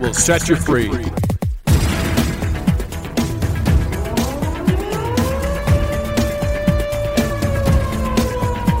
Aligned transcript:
will 0.00 0.14
set 0.14 0.48
you 0.48 0.56
free. 0.56 0.88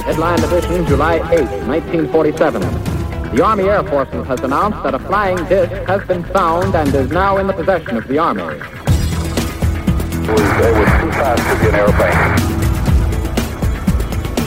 Headline 0.04 0.42
Edition, 0.44 0.86
July 0.86 1.16
8, 1.16 1.22
1947. 1.66 2.60
The 3.34 3.44
Army 3.44 3.64
Air 3.64 3.82
Forces 3.84 4.26
has 4.26 4.40
announced 4.40 4.82
that 4.82 4.94
a 4.94 4.98
flying 5.00 5.36
disc 5.48 5.72
has 5.86 6.06
been 6.06 6.24
found 6.24 6.74
and 6.74 6.94
is 6.94 7.10
now 7.10 7.38
in 7.38 7.46
the 7.46 7.52
possession 7.52 7.96
of 7.96 8.06
the 8.08 8.18
Army. 8.18 8.42
It 8.42 8.50
was, 10.30 10.40
it 10.40 10.74
was 10.74 10.88
too 11.00 11.12
fast 11.12 11.42
to 11.42 11.62
be 11.62 11.68
an 11.68 11.74
airplane. 11.74 12.57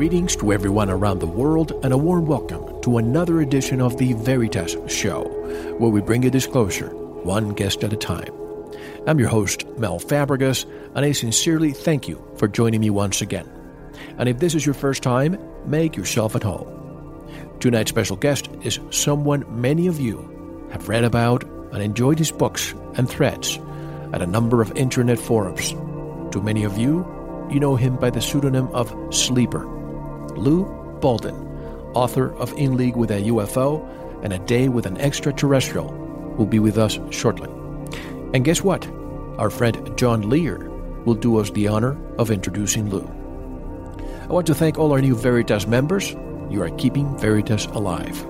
Greetings 0.00 0.34
to 0.36 0.50
everyone 0.50 0.88
around 0.88 1.18
the 1.18 1.26
world, 1.26 1.72
and 1.82 1.92
a 1.92 1.98
warm 1.98 2.24
welcome 2.24 2.80
to 2.80 2.96
another 2.96 3.42
edition 3.42 3.82
of 3.82 3.98
the 3.98 4.14
Veritas 4.14 4.74
Show, 4.90 5.24
where 5.76 5.90
we 5.90 6.00
bring 6.00 6.22
you 6.22 6.30
disclosure, 6.30 6.88
one 7.22 7.52
guest 7.52 7.84
at 7.84 7.92
a 7.92 7.98
time. 7.98 8.32
I'm 9.06 9.18
your 9.18 9.28
host, 9.28 9.66
Mel 9.76 10.00
Fabregas, 10.00 10.64
and 10.94 11.04
I 11.04 11.12
sincerely 11.12 11.72
thank 11.72 12.08
you 12.08 12.26
for 12.38 12.48
joining 12.48 12.80
me 12.80 12.88
once 12.88 13.20
again. 13.20 13.46
And 14.16 14.26
if 14.26 14.38
this 14.38 14.54
is 14.54 14.64
your 14.64 14.74
first 14.74 15.02
time, 15.02 15.38
make 15.66 15.98
yourself 15.98 16.34
at 16.34 16.44
home. 16.44 17.28
Tonight's 17.60 17.90
special 17.90 18.16
guest 18.16 18.48
is 18.62 18.80
someone 18.88 19.44
many 19.60 19.86
of 19.86 20.00
you 20.00 20.66
have 20.72 20.88
read 20.88 21.04
about 21.04 21.44
and 21.44 21.82
enjoyed 21.82 22.18
his 22.18 22.32
books 22.32 22.72
and 22.94 23.06
threads 23.06 23.58
at 24.14 24.22
a 24.22 24.26
number 24.26 24.62
of 24.62 24.74
internet 24.78 25.18
forums. 25.18 25.72
To 26.32 26.40
many 26.42 26.64
of 26.64 26.78
you, 26.78 27.06
you 27.50 27.60
know 27.60 27.76
him 27.76 27.96
by 27.96 28.08
the 28.08 28.22
pseudonym 28.22 28.68
of 28.68 29.14
Sleeper. 29.14 29.79
Lou 30.40 30.64
Baldin, 31.00 31.34
author 31.94 32.34
of 32.36 32.52
In 32.54 32.76
League 32.76 32.96
with 32.96 33.10
a 33.10 33.22
UFO 33.24 33.86
and 34.22 34.32
A 34.32 34.38
Day 34.38 34.68
with 34.68 34.86
an 34.86 34.96
Extraterrestrial, 34.96 35.92
will 36.36 36.46
be 36.46 36.58
with 36.58 36.78
us 36.78 36.98
shortly. 37.10 37.50
And 38.32 38.44
guess 38.44 38.62
what? 38.62 38.86
Our 39.38 39.50
friend 39.50 39.96
John 39.98 40.30
Lear 40.30 40.70
will 41.04 41.14
do 41.14 41.38
us 41.38 41.50
the 41.50 41.68
honor 41.68 41.98
of 42.18 42.30
introducing 42.30 42.88
Lou. 42.88 43.06
I 44.22 44.32
want 44.32 44.46
to 44.46 44.54
thank 44.54 44.78
all 44.78 44.92
our 44.92 45.00
new 45.00 45.14
Veritas 45.14 45.66
members. 45.66 46.10
You 46.48 46.62
are 46.62 46.70
keeping 46.70 47.18
Veritas 47.18 47.66
alive. 47.66 48.26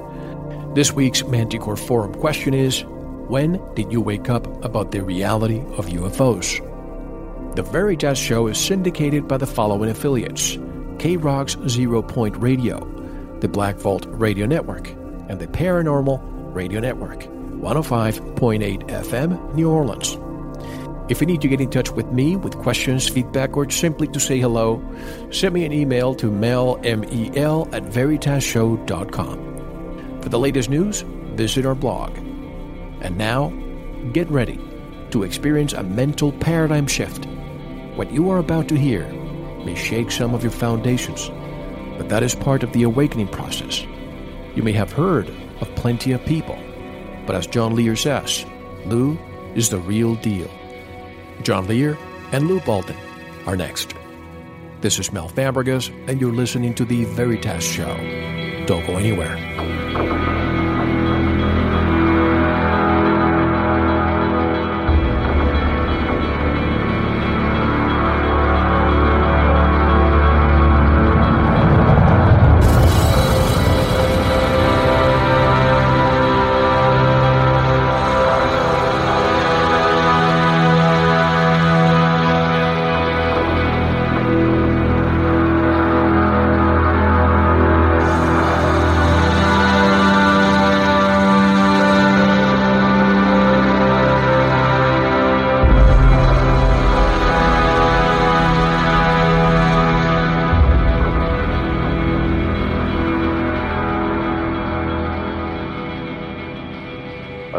This 0.74 0.92
week's 0.92 1.24
Manticore 1.24 1.76
Forum 1.76 2.14
question 2.14 2.54
is 2.54 2.84
When 3.28 3.60
did 3.74 3.92
you 3.92 4.00
wake 4.00 4.28
up 4.28 4.64
about 4.64 4.90
the 4.90 5.02
reality 5.02 5.60
of 5.76 5.86
UFOs? 5.86 6.66
The 7.54 7.62
Veritas 7.62 8.18
show 8.18 8.46
is 8.48 8.58
syndicated 8.58 9.28
by 9.28 9.36
the 9.36 9.46
following 9.46 9.90
affiliates 9.90 10.58
K 11.00 11.16
Rock's 11.16 11.56
Zero 11.66 12.02
Point 12.02 12.36
Radio, 12.36 12.78
the 13.40 13.48
Black 13.48 13.76
Vault 13.76 14.04
Radio 14.10 14.44
Network, 14.44 14.90
and 15.30 15.40
the 15.40 15.46
Paranormal 15.46 16.20
Radio 16.54 16.78
Network, 16.78 17.20
105.8 17.20 18.86
FM, 18.86 19.54
New 19.54 19.70
Orleans. 19.70 20.18
If 21.10 21.22
you 21.22 21.26
need 21.26 21.40
to 21.40 21.48
get 21.48 21.58
in 21.58 21.70
touch 21.70 21.90
with 21.90 22.12
me 22.12 22.36
with 22.36 22.58
questions, 22.58 23.08
feedback, 23.08 23.56
or 23.56 23.70
simply 23.70 24.08
to 24.08 24.20
say 24.20 24.40
hello, 24.40 24.82
send 25.30 25.54
me 25.54 25.64
an 25.64 25.72
email 25.72 26.14
to 26.16 26.30
mel, 26.30 26.78
M-E-L, 26.84 27.70
at 27.72 27.84
veritasshow.com. 27.84 30.20
For 30.20 30.28
the 30.28 30.38
latest 30.38 30.68
news, 30.68 31.00
visit 31.00 31.64
our 31.64 31.74
blog. 31.74 32.14
And 33.00 33.16
now, 33.16 33.48
get 34.12 34.30
ready 34.30 34.60
to 35.12 35.22
experience 35.22 35.72
a 35.72 35.82
mental 35.82 36.30
paradigm 36.30 36.86
shift. 36.86 37.24
What 37.94 38.12
you 38.12 38.28
are 38.28 38.38
about 38.38 38.68
to 38.68 38.76
hear 38.76 39.10
may 39.64 39.74
shake 39.74 40.10
some 40.10 40.34
of 40.34 40.42
your 40.42 40.52
foundations, 40.52 41.30
but 41.96 42.08
that 42.08 42.22
is 42.22 42.34
part 42.34 42.62
of 42.62 42.72
the 42.72 42.82
awakening 42.82 43.28
process. 43.28 43.82
You 44.54 44.62
may 44.62 44.72
have 44.72 44.92
heard 44.92 45.28
of 45.60 45.74
plenty 45.76 46.12
of 46.12 46.24
people, 46.24 46.58
but 47.26 47.36
as 47.36 47.46
John 47.46 47.74
Lear 47.74 47.96
says, 47.96 48.44
Lou 48.86 49.18
is 49.54 49.70
the 49.70 49.78
real 49.78 50.14
deal. 50.16 50.50
John 51.42 51.66
Lear 51.66 51.98
and 52.32 52.48
Lou 52.48 52.60
Baldin 52.60 52.96
are 53.46 53.56
next. 53.56 53.94
This 54.80 54.98
is 54.98 55.12
Mel 55.12 55.28
Fabregas, 55.28 55.90
and 56.08 56.20
you're 56.20 56.32
listening 56.32 56.74
to 56.74 56.84
The 56.84 57.04
Veritas 57.04 57.64
Show. 57.64 57.96
Don't 58.66 58.86
go 58.86 58.96
anywhere. 58.96 59.36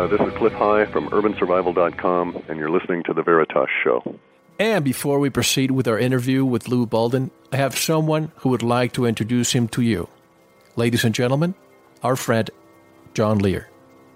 Uh, 0.02 0.08
this 0.08 0.20
is 0.20 0.34
Cliff 0.34 0.54
High 0.54 0.86
from 0.92 1.10
UrbanSurvival.com, 1.10 2.46
and 2.50 2.58
you're 2.58 2.72
listening 2.72 3.04
to 3.04 3.14
The 3.14 3.22
Veritas 3.22 3.70
Show. 3.84 4.18
And 4.58 4.84
before 4.84 5.20
we 5.20 5.30
proceed 5.30 5.70
with 5.70 5.88
our 5.88 6.00
interview 6.00 6.44
with 6.44 6.68
Lou 6.68 6.88
Baldin, 6.88 7.30
I 7.52 7.58
have 7.58 7.78
someone 7.78 8.32
who 8.38 8.50
would 8.50 8.64
like 8.64 8.94
to 8.94 9.06
introduce 9.06 9.52
him 9.52 9.68
to 9.68 9.84
you. 9.84 10.10
Ladies 10.76 11.04
and 11.04 11.14
gentlemen, 11.14 11.54
our 12.02 12.16
friend, 12.16 12.50
John 13.14 13.38
Lear. 13.38 13.70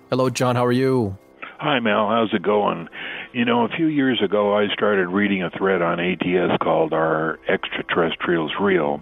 Hello, 0.09 0.31
John. 0.31 0.55
How 0.55 0.65
are 0.65 0.71
you? 0.71 1.19
Hi, 1.59 1.79
Mel. 1.79 2.07
How's 2.07 2.33
it 2.33 2.41
going? 2.41 2.89
You 3.33 3.45
know, 3.45 3.65
a 3.65 3.69
few 3.69 3.85
years 3.85 4.19
ago, 4.23 4.57
I 4.57 4.73
started 4.73 5.09
reading 5.09 5.43
a 5.43 5.51
thread 5.51 5.83
on 5.83 5.99
ATS 5.99 6.57
called 6.63 6.93
Are 6.93 7.37
Extraterrestrials 7.47 8.53
Real? 8.59 9.01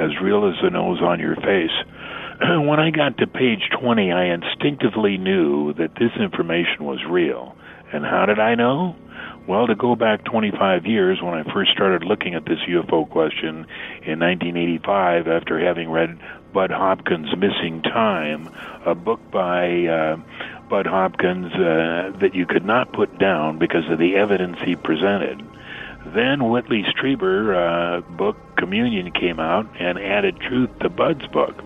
As 0.00 0.08
real 0.22 0.48
as 0.48 0.54
the 0.62 0.70
nose 0.70 1.02
on 1.02 1.20
your 1.20 1.36
face. 1.36 1.76
when 2.40 2.80
I 2.80 2.90
got 2.90 3.18
to 3.18 3.26
page 3.26 3.68
20, 3.80 4.10
I 4.12 4.34
instinctively 4.34 5.18
knew 5.18 5.72
that 5.74 5.94
this 5.94 6.10
information 6.18 6.84
was 6.84 7.04
real. 7.08 7.56
And 7.92 8.04
how 8.04 8.26
did 8.26 8.40
I 8.40 8.54
know? 8.56 8.96
Well, 9.46 9.66
to 9.66 9.74
go 9.74 9.94
back 9.94 10.24
25 10.24 10.86
years 10.86 11.20
when 11.22 11.34
I 11.34 11.44
first 11.52 11.70
started 11.72 12.02
looking 12.02 12.34
at 12.34 12.44
this 12.44 12.58
UFO 12.66 13.08
question 13.08 13.66
in 14.02 14.18
1985 14.18 15.28
after 15.28 15.60
having 15.60 15.90
read 15.90 16.18
Bud 16.52 16.70
Hopkins' 16.70 17.36
Missing 17.36 17.82
Time, 17.82 18.48
a 18.86 18.94
book 18.94 19.20
by 19.30 19.86
uh, 19.86 20.16
Bud 20.68 20.86
Hopkins 20.86 21.52
uh, 21.52 22.16
that 22.20 22.30
you 22.34 22.46
could 22.46 22.64
not 22.64 22.92
put 22.92 23.18
down 23.18 23.58
because 23.58 23.88
of 23.90 23.98
the 23.98 24.16
evidence 24.16 24.56
he 24.64 24.76
presented. 24.76 25.42
Then 26.06 26.50
Whitley 26.50 26.84
Strieber' 26.84 27.54
uh, 27.54 28.00
book 28.16 28.36
Communion 28.56 29.12
came 29.12 29.38
out 29.38 29.68
and 29.78 29.98
added 29.98 30.40
truth 30.40 30.70
to 30.80 30.88
Bud's 30.88 31.26
book. 31.26 31.62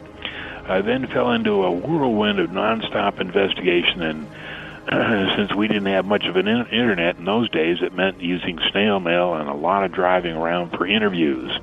I 0.69 0.83
then 0.83 1.07
fell 1.07 1.33
into 1.33 1.65
a 1.65 1.71
whirlwind 1.71 2.39
of 2.39 2.51
nonstop 2.51 3.21
investigation, 3.21 4.03
and 4.03 4.27
since 5.37 5.55
we 5.55 5.67
didn't 5.67 5.87
have 5.87 6.05
much 6.05 6.27
of 6.27 6.37
an 6.37 6.47
in- 6.47 6.67
internet 6.67 7.17
in 7.17 7.25
those 7.25 7.49
days, 7.49 7.79
it 7.81 7.95
meant 7.95 8.21
using 8.21 8.59
snail 8.71 9.01
mail 9.01 9.35
and 9.35 9.49
a 9.49 9.55
lot 9.55 9.85
of 9.85 9.93
driving 9.93 10.37
around 10.37 10.71
for 10.71 10.87
interviews. 10.87 11.59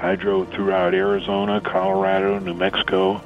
I 0.00 0.14
drove 0.16 0.50
throughout 0.52 0.94
Arizona, 0.94 1.62
Colorado, 1.62 2.38
New 2.38 2.54
Mexico, 2.54 3.22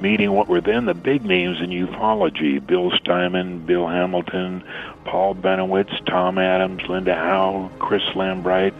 meeting 0.00 0.30
what 0.32 0.48
were 0.48 0.60
then 0.60 0.84
the 0.84 0.94
big 0.94 1.24
names 1.24 1.60
in 1.60 1.70
ufology 1.70 2.64
Bill 2.64 2.92
Steinman, 2.92 3.66
Bill 3.66 3.86
Hamilton, 3.86 4.62
Paul 5.08 5.34
Bennewitz, 5.34 6.04
Tom 6.04 6.36
Adams, 6.36 6.82
Linda 6.86 7.14
Howe, 7.14 7.70
Chris 7.78 8.02
Lambright, 8.14 8.74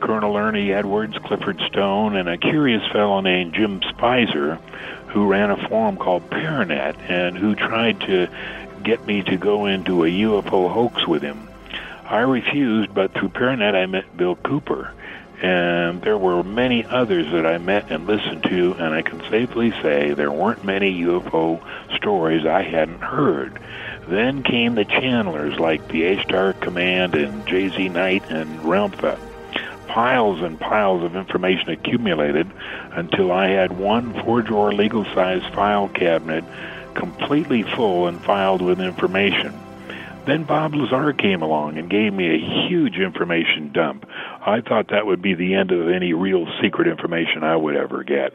Colonel 0.00 0.36
Ernie 0.36 0.72
Edwards, 0.72 1.16
Clifford 1.18 1.60
Stone, 1.68 2.16
and 2.16 2.28
a 2.28 2.36
curious 2.36 2.82
fellow 2.90 3.20
named 3.20 3.54
Jim 3.54 3.78
Speiser, 3.78 4.58
who 5.10 5.28
ran 5.28 5.52
a 5.52 5.68
forum 5.68 5.96
called 5.96 6.28
Paranet 6.28 6.96
and 7.08 7.38
who 7.38 7.54
tried 7.54 8.00
to 8.00 8.26
get 8.82 9.06
me 9.06 9.22
to 9.22 9.36
go 9.36 9.66
into 9.66 10.04
a 10.04 10.08
UFO 10.08 10.72
hoax 10.72 11.06
with 11.06 11.22
him. 11.22 11.48
I 12.04 12.22
refused, 12.22 12.92
but 12.92 13.14
through 13.14 13.28
Paranet 13.28 13.76
I 13.76 13.86
met 13.86 14.16
Bill 14.16 14.34
Cooper 14.34 14.92
and 15.42 16.02
there 16.02 16.18
were 16.18 16.42
many 16.42 16.84
others 16.84 17.30
that 17.32 17.46
I 17.46 17.56
met 17.58 17.90
and 17.90 18.06
listened 18.06 18.42
to, 18.44 18.74
and 18.74 18.94
I 18.94 19.00
can 19.00 19.20
safely 19.30 19.70
say 19.82 20.12
there 20.12 20.30
weren't 20.30 20.64
many 20.64 21.00
UFO 21.02 21.62
stories 21.96 22.44
I 22.44 22.62
hadn't 22.62 23.00
heard. 23.00 23.58
Then 24.06 24.42
came 24.42 24.74
the 24.74 24.84
channelers 24.84 25.58
like 25.58 25.88
the 25.88 26.02
Ashtar 26.02 26.60
Command 26.60 27.14
and 27.14 27.46
JZ 27.46 27.90
Knight 27.90 28.24
and 28.28 28.60
Ramtha. 28.60 29.18
Piles 29.88 30.42
and 30.42 30.60
piles 30.60 31.02
of 31.02 31.16
information 31.16 31.70
accumulated 31.70 32.50
until 32.92 33.32
I 33.32 33.48
had 33.48 33.78
one 33.78 34.12
four-drawer 34.22 34.72
legal-sized 34.72 35.54
file 35.54 35.88
cabinet 35.88 36.44
completely 36.94 37.62
full 37.62 38.08
and 38.08 38.20
filed 38.22 38.60
with 38.60 38.80
information. 38.80 39.58
Then 40.30 40.44
Bob 40.44 40.76
Lazar 40.76 41.12
came 41.12 41.42
along 41.42 41.76
and 41.76 41.90
gave 41.90 42.12
me 42.12 42.28
a 42.28 42.68
huge 42.68 42.98
information 42.98 43.72
dump. 43.74 44.04
I 44.46 44.60
thought 44.60 44.86
that 44.90 45.04
would 45.04 45.20
be 45.20 45.34
the 45.34 45.54
end 45.54 45.72
of 45.72 45.88
any 45.88 46.12
real 46.12 46.46
secret 46.62 46.86
information 46.86 47.42
I 47.42 47.56
would 47.56 47.74
ever 47.74 48.04
get. 48.04 48.32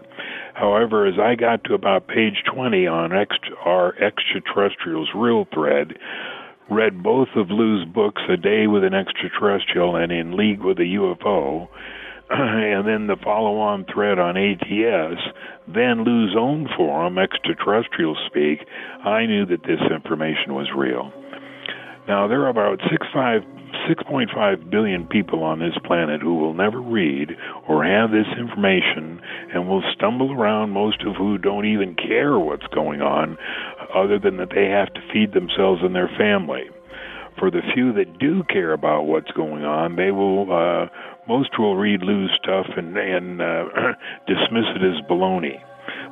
However, 0.55 1.05
as 1.05 1.17
I 1.17 1.35
got 1.35 1.63
to 1.63 1.73
about 1.73 2.09
page 2.09 2.43
20 2.53 2.85
on 2.85 3.13
extra, 3.13 3.55
our 3.63 3.95
extraterrestrials 3.95 5.07
real 5.15 5.47
thread, 5.53 5.97
read 6.69 7.01
both 7.01 7.29
of 7.37 7.49
Lou's 7.49 7.87
books, 7.87 8.23
A 8.27 8.35
Day 8.35 8.67
with 8.67 8.83
an 8.83 8.93
Extraterrestrial 8.93 9.95
and 9.95 10.11
In 10.11 10.35
League 10.35 10.65
with 10.65 10.79
a 10.79 10.99
UFO, 10.99 11.69
and 12.29 12.85
then 12.85 13.07
the 13.07 13.15
follow 13.23 13.57
on 13.59 13.85
thread 13.85 14.19
on 14.19 14.35
ATS, 14.35 15.21
then 15.65 16.03
Lou's 16.03 16.35
own 16.37 16.67
forum, 16.75 17.17
Extraterrestrial 17.17 18.17
Speak, 18.27 18.67
I 19.05 19.25
knew 19.27 19.45
that 19.45 19.63
this 19.63 19.79
information 19.89 20.55
was 20.55 20.67
real. 20.75 21.13
Now, 22.07 22.27
there 22.27 22.41
are 22.43 22.49
about 22.49 22.79
6.5 22.81 24.69
billion 24.69 25.07
people 25.07 25.43
on 25.43 25.57
this 25.59 25.73
planet 25.85 26.21
who 26.21 26.35
will 26.35 26.53
never 26.53 26.79
read 26.79 27.31
or 27.67 27.83
have 27.83 28.11
this 28.11 28.27
information 28.37 29.19
and 29.53 29.67
will 29.67 29.81
stumble 29.95 30.31
around, 30.31 30.69
most 30.69 31.01
of 31.01 31.15
who 31.15 31.39
don't 31.39 31.65
even 31.65 31.95
care 31.95 32.37
what's 32.37 32.67
going 32.67 33.01
on, 33.01 33.37
other 33.93 34.19
than 34.19 34.37
that 34.37 34.49
they 34.53 34.65
have 34.65 34.93
to 34.93 35.01
feed 35.11 35.33
themselves 35.33 35.81
and 35.83 35.95
their 35.95 36.11
family. 36.15 36.69
For 37.39 37.49
the 37.49 37.61
few 37.73 37.91
that 37.93 38.19
do 38.19 38.43
care 38.43 38.73
about 38.73 39.07
what's 39.07 39.31
going 39.31 39.65
on, 39.65 39.95
they 39.95 40.11
will, 40.11 40.53
uh, 40.53 40.87
most 41.27 41.57
will 41.57 41.75
read 41.75 42.03
Lou's 42.03 42.31
stuff 42.41 42.67
and, 42.77 42.95
and 42.95 43.41
uh, 43.41 43.65
dismiss 44.27 44.65
it 44.75 44.83
as 44.83 45.01
baloney 45.09 45.59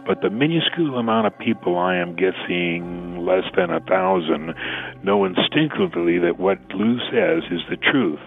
but 0.06 0.22
the 0.22 0.30
minuscule 0.30 0.98
amount 0.98 1.28
of 1.28 1.38
people 1.40 1.78
I 1.78 1.96
am 1.96 2.16
guessing 2.16 3.26
less 3.26 3.44
than 3.56 3.72
a 3.72 3.80
thousand 3.80 4.54
know 5.04 5.26
instinctively 5.26 6.20
that 6.20 6.40
what 6.40 6.60
Lou 6.74 6.98
says 7.12 7.44
is 7.52 7.62
the 7.70 7.78
truth. 7.78 8.20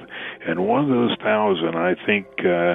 And 0.47 0.67
one 0.67 0.85
of 0.85 0.91
those 0.91 1.17
thousand, 1.23 1.77
I 1.77 1.95
think, 2.07 2.27
uh, 2.45 2.75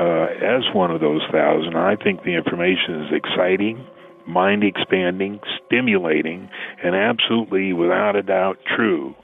uh, 0.00 0.26
as 0.42 0.62
one 0.74 0.90
of 0.90 1.00
those 1.00 1.22
thousand, 1.30 1.76
I 1.76 1.96
think 1.96 2.24
the 2.24 2.34
information 2.34 3.06
is 3.06 3.12
exciting, 3.12 3.86
mind 4.26 4.64
expanding, 4.64 5.40
stimulating, 5.66 6.48
and 6.82 6.94
absolutely, 6.94 7.72
without 7.72 8.16
a 8.16 8.22
doubt, 8.22 8.58
true 8.76 9.14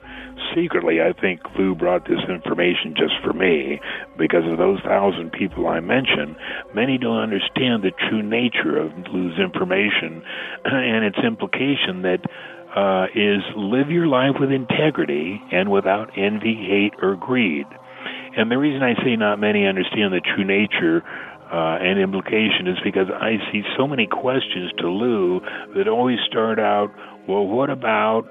secretly, 0.54 1.00
I 1.00 1.12
think 1.18 1.40
Lou 1.58 1.74
brought 1.74 2.04
this 2.04 2.20
information 2.28 2.94
just 2.96 3.14
for 3.22 3.32
me 3.32 3.80
because 4.18 4.44
of 4.50 4.58
those 4.58 4.80
thousand 4.82 5.32
people 5.32 5.68
I 5.68 5.80
mentioned. 5.80 6.36
Many 6.74 6.98
don't 6.98 7.18
understand 7.20 7.82
the 7.82 7.92
true 8.08 8.22
nature 8.22 8.78
of 8.78 8.92
Lou's 9.12 9.38
information 9.38 10.22
and 10.64 11.04
its 11.04 11.18
implication 11.24 12.02
that 12.02 12.20
uh, 12.76 13.06
is 13.14 13.42
live 13.56 13.90
your 13.90 14.06
life 14.06 14.36
with 14.38 14.50
integrity 14.50 15.42
and 15.52 15.70
without 15.70 16.10
envy, 16.16 16.54
hate, 16.54 16.94
or 17.02 17.16
greed. 17.16 17.66
And 18.36 18.50
the 18.50 18.58
reason 18.58 18.82
I 18.82 18.94
say 19.02 19.16
not 19.16 19.40
many 19.40 19.66
understand 19.66 20.12
the 20.12 20.20
true 20.20 20.44
nature 20.44 21.02
uh, 21.52 21.78
and 21.82 21.98
implication 21.98 22.68
is 22.68 22.78
because 22.84 23.08
I 23.10 23.38
see 23.50 23.62
so 23.76 23.88
many 23.88 24.06
questions 24.06 24.70
to 24.78 24.88
Lou 24.88 25.40
that 25.74 25.88
always 25.88 26.18
start 26.28 26.60
out, 26.60 26.94
well, 27.28 27.44
what 27.44 27.70
about 27.70 28.28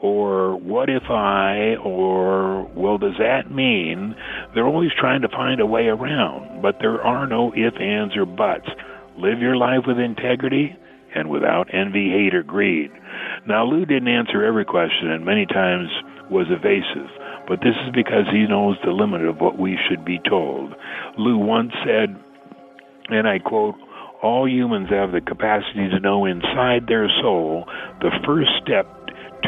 or 0.00 0.56
what 0.56 0.88
if 0.88 1.04
I, 1.08 1.76
or 1.84 2.64
well, 2.74 2.98
does 2.98 3.14
that 3.18 3.52
mean? 3.52 4.16
They're 4.54 4.66
always 4.66 4.90
trying 4.98 5.22
to 5.22 5.28
find 5.28 5.60
a 5.60 5.66
way 5.66 5.86
around, 5.86 6.60
but 6.60 6.78
there 6.80 7.00
are 7.00 7.26
no 7.26 7.52
if, 7.54 7.74
ands, 7.80 8.16
or 8.16 8.26
buts. 8.26 8.66
Live 9.16 9.38
your 9.38 9.56
life 9.56 9.84
with 9.86 9.98
integrity 9.98 10.74
and 11.14 11.28
without 11.28 11.72
envy, 11.72 12.10
hate, 12.10 12.34
or 12.34 12.42
greed. 12.42 12.90
Now, 13.46 13.64
Lou 13.64 13.84
didn't 13.84 14.08
answer 14.08 14.44
every 14.44 14.64
question 14.64 15.10
and 15.10 15.24
many 15.24 15.46
times 15.46 15.88
was 16.30 16.46
evasive, 16.50 17.10
but 17.46 17.60
this 17.60 17.76
is 17.86 17.92
because 17.94 18.24
he 18.30 18.46
knows 18.46 18.76
the 18.84 18.92
limit 18.92 19.22
of 19.22 19.40
what 19.40 19.58
we 19.58 19.78
should 19.88 20.04
be 20.04 20.20
told. 20.28 20.74
Lou 21.18 21.36
once 21.36 21.72
said, 21.84 22.16
and 23.08 23.28
I 23.28 23.38
quote, 23.38 23.74
all 24.22 24.48
humans 24.48 24.88
have 24.90 25.12
the 25.12 25.20
capacity 25.20 25.88
to 25.90 26.00
know 26.00 26.24
inside 26.24 26.86
their 26.86 27.08
soul 27.20 27.64
the 28.00 28.10
first 28.24 28.50
step 28.62 28.86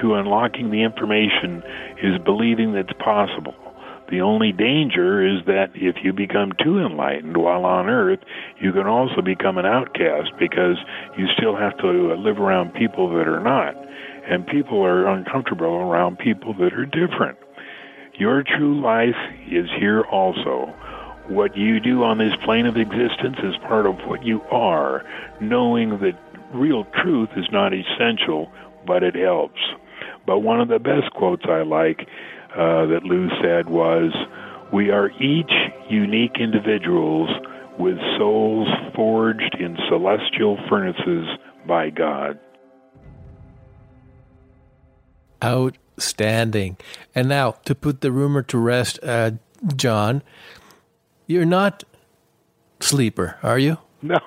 to 0.03 0.15
unlocking 0.15 0.71
the 0.71 0.83
information 0.83 1.63
is 2.03 2.19
believing 2.25 2.75
that's 2.75 2.93
possible. 2.99 3.55
The 4.11 4.21
only 4.21 4.53
danger 4.53 5.27
is 5.27 5.45
that 5.47 5.71
if 5.75 5.97
you 6.05 6.13
become 6.13 6.53
too 6.63 6.79
enlightened 6.79 7.37
while 7.37 7.65
on 7.65 7.89
earth, 7.89 8.21
you 8.61 8.73
can 8.73 8.87
also 8.87 9.23
become 9.23 9.57
an 9.57 9.65
outcast 9.65 10.31
because 10.39 10.77
you 11.17 11.27
still 11.37 11.57
have 11.57 11.77
to 11.79 12.13
uh, 12.13 12.17
live 12.17 12.39
around 12.39 12.75
people 12.75 13.09
that 13.17 13.27
are 13.27 13.41
not. 13.41 13.75
And 14.29 14.47
people 14.47 14.85
are 14.85 15.07
uncomfortable 15.07 15.75
around 15.75 16.19
people 16.19 16.55
that 16.55 16.75
are 16.75 16.87
different. 16.87 17.39
Your 18.15 18.43
true 18.43 18.81
life 18.81 19.17
is 19.51 19.69
here 19.79 20.03
also. 20.03 20.73
What 21.29 21.57
you 21.57 21.81
do 21.81 22.03
on 22.05 22.19
this 22.19 22.35
plane 22.45 22.67
of 22.67 22.77
existence 22.77 23.37
is 23.43 23.57
part 23.67 23.87
of 23.87 23.97
what 24.07 24.25
you 24.25 24.43
are, 24.51 25.05
knowing 25.41 25.99
that 26.01 26.19
real 26.53 26.85
truth 27.03 27.31
is 27.37 27.47
not 27.51 27.73
essential, 27.73 28.51
but 28.87 29.03
it 29.03 29.15
helps. 29.15 29.61
But 30.27 30.41
one 30.41 30.61
of 30.61 30.69
the 30.69 30.79
best 30.79 31.11
quotes 31.15 31.45
I 31.47 31.63
like 31.63 32.07
uh, 32.57 32.87
that 32.87 33.05
Lou 33.05 33.29
said 33.43 33.69
was, 33.69 34.13
We 34.73 34.91
are 34.91 35.11
each 35.21 35.53
unique 35.89 36.37
individuals 36.39 37.31
with 37.79 37.99
souls 38.19 38.69
forged 38.95 39.57
in 39.59 39.77
celestial 39.89 40.59
furnaces 40.69 41.27
by 41.67 41.91
God. 41.91 42.39
Outstanding. 45.43 46.77
And 47.15 47.29
now, 47.29 47.53
to 47.65 47.75
put 47.75 48.01
the 48.01 48.13
rumor 48.13 48.43
to 48.43 48.59
rest, 48.59 48.99
uh, 49.03 49.33
John, 49.77 50.23
you're 51.27 51.45
not 51.45 51.85
sleeper, 52.81 53.39
are 53.43 53.59
you? 53.59 53.79
No. 54.03 54.19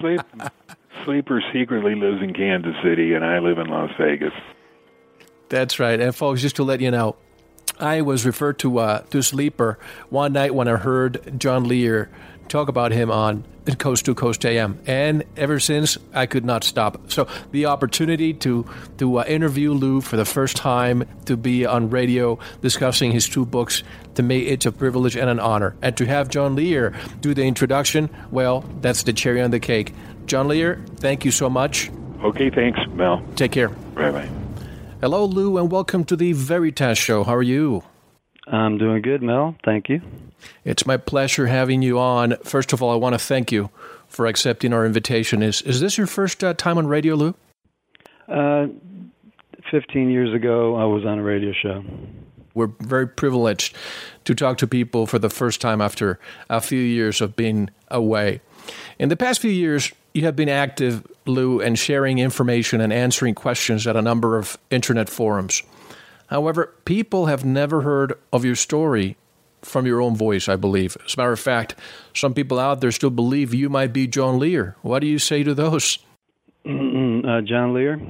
Sleep, 0.00 0.20
Sleeper 1.04 1.42
secretly 1.52 1.94
lives 1.96 2.22
in 2.22 2.32
Kansas 2.34 2.74
City, 2.84 3.14
and 3.14 3.24
I 3.24 3.40
live 3.40 3.58
in 3.58 3.66
Las 3.66 3.90
Vegas. 3.98 4.32
That's 5.52 5.78
right. 5.78 6.00
And 6.00 6.16
folks, 6.16 6.40
just 6.40 6.56
to 6.56 6.64
let 6.64 6.80
you 6.80 6.90
know, 6.90 7.14
I 7.78 8.00
was 8.00 8.24
referred 8.24 8.58
to 8.60 8.78
uh, 8.78 9.00
to 9.10 9.20
Sleeper 9.20 9.78
one 10.08 10.32
night 10.32 10.54
when 10.54 10.66
I 10.66 10.76
heard 10.76 11.38
John 11.38 11.68
Lear 11.68 12.08
talk 12.48 12.68
about 12.68 12.90
him 12.90 13.10
on 13.10 13.44
Coast 13.76 14.06
to 14.06 14.14
Coast 14.14 14.46
AM, 14.46 14.78
and 14.86 15.24
ever 15.36 15.60
since 15.60 15.98
I 16.14 16.24
could 16.24 16.46
not 16.46 16.64
stop. 16.64 17.12
So 17.12 17.28
the 17.50 17.66
opportunity 17.66 18.32
to 18.32 18.64
to 18.96 19.18
uh, 19.18 19.24
interview 19.28 19.74
Lou 19.74 20.00
for 20.00 20.16
the 20.16 20.24
first 20.24 20.56
time, 20.56 21.04
to 21.26 21.36
be 21.36 21.66
on 21.66 21.90
radio 21.90 22.38
discussing 22.62 23.12
his 23.12 23.28
two 23.28 23.44
books, 23.44 23.82
to 24.14 24.22
me 24.22 24.46
it's 24.46 24.64
a 24.64 24.72
privilege 24.72 25.16
and 25.16 25.28
an 25.28 25.38
honor. 25.38 25.76
And 25.82 25.94
to 25.98 26.06
have 26.06 26.30
John 26.30 26.56
Lear 26.56 26.94
do 27.20 27.34
the 27.34 27.44
introduction, 27.44 28.08
well, 28.30 28.64
that's 28.80 29.02
the 29.02 29.12
cherry 29.12 29.42
on 29.42 29.50
the 29.50 29.60
cake. 29.60 29.92
John 30.24 30.48
Lear, 30.48 30.82
thank 30.96 31.26
you 31.26 31.30
so 31.30 31.50
much. 31.50 31.90
Okay, 32.24 32.48
thanks, 32.48 32.80
Mel. 32.94 33.22
Take 33.36 33.52
care. 33.52 33.68
Bye 33.68 34.12
bye. 34.12 34.41
Hello, 35.02 35.24
Lou, 35.24 35.58
and 35.58 35.68
welcome 35.68 36.04
to 36.04 36.14
the 36.14 36.32
Veritas 36.32 36.96
Show. 36.96 37.24
How 37.24 37.34
are 37.34 37.42
you? 37.42 37.82
I'm 38.46 38.78
doing 38.78 39.02
good, 39.02 39.20
Mel. 39.20 39.56
Thank 39.64 39.88
you. 39.88 40.00
It's 40.64 40.86
my 40.86 40.96
pleasure 40.96 41.48
having 41.48 41.82
you 41.82 41.98
on. 41.98 42.36
First 42.44 42.72
of 42.72 42.80
all, 42.80 42.92
I 42.92 42.94
want 42.94 43.14
to 43.14 43.18
thank 43.18 43.50
you 43.50 43.70
for 44.06 44.28
accepting 44.28 44.72
our 44.72 44.86
invitation. 44.86 45.42
Is 45.42 45.60
is 45.62 45.80
this 45.80 45.98
your 45.98 46.06
first 46.06 46.44
uh, 46.44 46.54
time 46.54 46.78
on 46.78 46.86
radio, 46.86 47.16
Lou? 47.16 47.34
Uh, 48.28 48.68
15 49.72 50.08
years 50.08 50.32
ago, 50.32 50.76
I 50.76 50.84
was 50.84 51.04
on 51.04 51.18
a 51.18 51.22
radio 51.24 51.52
show. 51.52 51.82
We're 52.54 52.70
very 52.78 53.08
privileged 53.08 53.74
to 54.24 54.36
talk 54.36 54.56
to 54.58 54.68
people 54.68 55.08
for 55.08 55.18
the 55.18 55.30
first 55.30 55.60
time 55.60 55.80
after 55.80 56.20
a 56.48 56.60
few 56.60 56.78
years 56.80 57.20
of 57.20 57.34
being 57.34 57.70
away. 57.88 58.40
In 59.00 59.08
the 59.08 59.16
past 59.16 59.40
few 59.40 59.50
years, 59.50 59.90
you 60.14 60.22
have 60.22 60.36
been 60.36 60.48
active, 60.48 61.06
Lou, 61.26 61.60
and 61.60 61.78
sharing 61.78 62.18
information 62.18 62.80
and 62.80 62.92
answering 62.92 63.34
questions 63.34 63.86
at 63.86 63.96
a 63.96 64.02
number 64.02 64.36
of 64.38 64.58
internet 64.70 65.08
forums. 65.08 65.62
However, 66.28 66.74
people 66.84 67.26
have 67.26 67.44
never 67.44 67.82
heard 67.82 68.14
of 68.32 68.44
your 68.44 68.56
story 68.56 69.16
from 69.62 69.86
your 69.86 70.00
own 70.00 70.16
voice, 70.16 70.48
I 70.48 70.56
believe. 70.56 70.96
As 71.06 71.14
a 71.14 71.20
matter 71.20 71.32
of 71.32 71.40
fact, 71.40 71.74
some 72.14 72.34
people 72.34 72.58
out 72.58 72.80
there 72.80 72.90
still 72.90 73.10
believe 73.10 73.54
you 73.54 73.68
might 73.68 73.92
be 73.92 74.06
John 74.06 74.38
Lear. 74.38 74.76
What 74.82 75.00
do 75.00 75.06
you 75.06 75.18
say 75.18 75.42
to 75.42 75.54
those? 75.54 75.98
Uh, 76.64 77.40
John 77.42 77.74
Lear? 77.74 78.00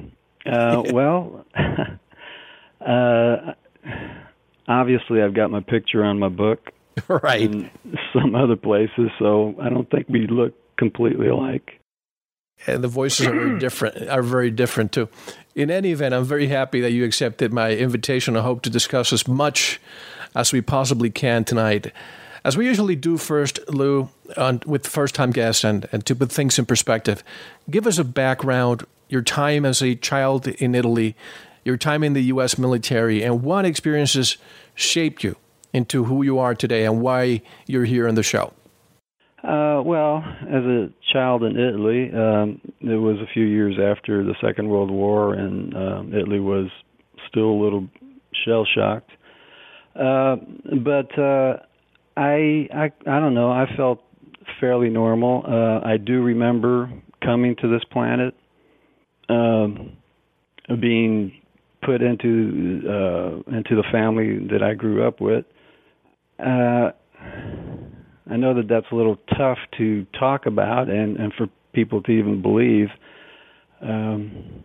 Uh, 0.45 0.83
well, 0.91 1.45
uh, 2.85 3.53
obviously, 4.67 5.21
I've 5.21 5.33
got 5.33 5.51
my 5.51 5.61
picture 5.61 6.03
on 6.03 6.19
my 6.19 6.29
book. 6.29 6.71
Right. 7.07 7.49
And 7.49 7.71
some 8.13 8.35
other 8.35 8.55
places, 8.55 9.09
so 9.17 9.55
I 9.59 9.69
don't 9.69 9.89
think 9.89 10.07
we 10.09 10.27
look 10.27 10.53
completely 10.77 11.27
alike. 11.27 11.79
And 12.67 12.83
the 12.83 12.87
voices 12.87 13.27
are 13.27 13.33
very 13.33 13.59
different. 13.65 14.09
Are 14.09 14.21
very 14.21 14.51
different 14.51 14.91
too. 14.91 15.09
In 15.55 15.69
any 15.69 15.91
event, 15.91 16.13
I'm 16.13 16.23
very 16.23 16.47
happy 16.47 16.81
that 16.81 16.91
you 16.91 17.03
accepted 17.03 17.53
my 17.53 17.71
invitation. 17.71 18.35
I 18.35 18.41
hope 18.41 18.61
to 18.63 18.69
discuss 18.69 19.13
as 19.13 19.27
much 19.27 19.79
as 20.35 20.51
we 20.51 20.61
possibly 20.61 21.09
can 21.09 21.43
tonight. 21.43 21.91
As 22.45 22.57
we 22.57 22.65
usually 22.65 22.95
do 22.95 23.17
first, 23.17 23.59
Lou, 23.69 24.09
on, 24.35 24.61
with 24.65 24.85
first 24.87 25.15
time 25.15 25.31
guests, 25.31 25.63
and, 25.63 25.87
and 25.91 26.05
to 26.05 26.15
put 26.15 26.31
things 26.31 26.59
in 26.59 26.65
perspective, 26.65 27.23
give 27.69 27.87
us 27.87 27.97
a 27.97 28.03
background, 28.03 28.83
your 29.07 29.21
time 29.21 29.63
as 29.65 29.81
a 29.81 29.95
child 29.95 30.47
in 30.47 30.75
Italy, 30.75 31.15
your 31.63 31.77
time 31.77 32.03
in 32.03 32.13
the 32.13 32.23
U.S. 32.23 32.57
military, 32.57 33.23
and 33.23 33.43
what 33.43 33.65
experiences 33.65 34.37
shaped 34.75 35.23
you 35.23 35.37
into 35.71 36.03
who 36.03 36.23
you 36.23 36.37
are 36.37 36.53
today 36.53 36.85
and 36.85 37.01
why 37.01 37.41
you're 37.65 37.85
here 37.85 38.07
on 38.07 38.15
the 38.15 38.23
show. 38.23 38.53
Uh, 39.43 39.81
well, 39.85 40.23
as 40.43 40.63
a 40.63 40.87
child 41.11 41.43
in 41.43 41.59
Italy, 41.59 42.09
um, 42.13 42.61
it 42.79 42.95
was 42.95 43.17
a 43.17 43.27
few 43.33 43.43
years 43.43 43.75
after 43.75 44.23
the 44.23 44.35
Second 44.41 44.69
World 44.69 44.89
War, 44.89 45.33
and 45.33 45.75
um, 45.75 46.13
Italy 46.13 46.39
was 46.39 46.67
still 47.27 47.49
a 47.49 47.59
little 47.61 47.87
shell 48.45 48.65
shocked. 48.73 49.11
Uh, 49.99 50.37
but 50.83 51.19
uh, 51.19 51.57
I, 52.15 52.69
I, 52.73 52.91
I 53.05 53.19
don't 53.19 53.33
know. 53.33 53.51
I 53.51 53.65
felt 53.75 54.01
fairly 54.61 54.89
normal. 54.89 55.43
Uh, 55.45 55.85
I 55.85 55.97
do 55.97 56.23
remember 56.23 56.89
coming 57.21 57.55
to 57.61 57.67
this 57.67 57.83
planet, 57.91 58.33
um, 59.27 59.97
being 60.79 61.33
put 61.85 62.01
into 62.01 62.81
uh, 62.87 63.57
into 63.57 63.75
the 63.75 63.83
family 63.91 64.47
that 64.51 64.63
I 64.63 64.73
grew 64.73 65.05
up 65.05 65.19
with. 65.19 65.45
Uh, 66.39 66.91
I 68.29 68.37
know 68.37 68.53
that 68.53 68.67
that's 68.67 68.85
a 68.91 68.95
little 68.95 69.17
tough 69.37 69.57
to 69.77 70.05
talk 70.17 70.45
about 70.45 70.89
and, 70.89 71.17
and 71.17 71.33
for 71.33 71.47
people 71.73 72.01
to 72.03 72.11
even 72.11 72.41
believe. 72.41 72.89
Um, 73.81 74.63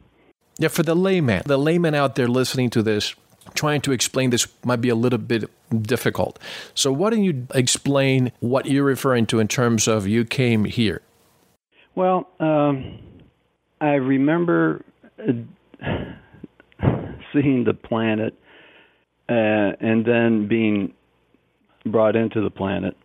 yeah, 0.58 0.68
for 0.68 0.82
the 0.82 0.94
layman, 0.94 1.42
the 1.46 1.58
layman 1.58 1.94
out 1.94 2.14
there 2.14 2.28
listening 2.28 2.70
to 2.70 2.82
this, 2.82 3.14
trying 3.54 3.80
to 3.82 3.92
explain 3.92 4.30
this 4.30 4.46
might 4.64 4.80
be 4.80 4.88
a 4.88 4.94
little 4.94 5.18
bit 5.18 5.50
difficult. 5.82 6.38
So, 6.74 6.92
why 6.92 7.10
don't 7.10 7.24
you 7.24 7.46
explain 7.54 8.32
what 8.40 8.66
you're 8.66 8.84
referring 8.84 9.26
to 9.26 9.40
in 9.40 9.48
terms 9.48 9.88
of 9.88 10.06
you 10.06 10.24
came 10.24 10.64
here? 10.64 11.02
Well, 11.94 12.28
um, 12.38 12.98
I 13.80 13.94
remember 13.94 14.84
uh, 15.18 15.32
seeing 17.32 17.64
the 17.64 17.74
planet 17.74 18.34
uh, 19.28 19.72
and 19.80 20.04
then 20.04 20.48
being 20.48 20.94
brought 21.86 22.16
into 22.16 22.40
the 22.40 22.50
planet. 22.50 22.96